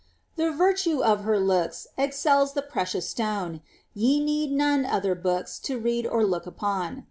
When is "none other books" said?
4.51-5.59